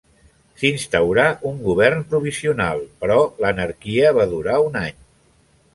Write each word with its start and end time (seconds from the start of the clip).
S'instaurà 0.61 1.25
un 1.49 1.59
govern 1.67 2.01
provisional 2.15 2.83
però 3.05 3.19
l'anarquia 3.45 4.17
va 4.21 4.27
durar 4.35 4.61
un 4.71 4.83
any. 4.87 4.97